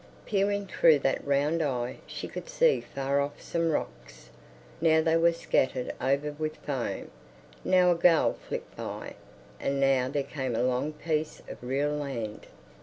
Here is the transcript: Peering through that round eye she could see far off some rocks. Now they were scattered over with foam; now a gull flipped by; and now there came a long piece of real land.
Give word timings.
Peering 0.25 0.65
through 0.65 0.97
that 0.97 1.23
round 1.23 1.61
eye 1.61 1.97
she 2.07 2.27
could 2.27 2.49
see 2.49 2.81
far 2.81 3.21
off 3.21 3.39
some 3.39 3.69
rocks. 3.69 4.31
Now 4.81 4.99
they 4.99 5.15
were 5.15 5.31
scattered 5.31 5.93
over 6.01 6.31
with 6.31 6.55
foam; 6.55 7.11
now 7.63 7.91
a 7.91 7.95
gull 7.95 8.33
flipped 8.33 8.75
by; 8.75 9.13
and 9.59 9.79
now 9.79 10.09
there 10.09 10.23
came 10.23 10.55
a 10.55 10.63
long 10.63 10.91
piece 10.93 11.43
of 11.47 11.61
real 11.61 11.91
land. 11.91 12.47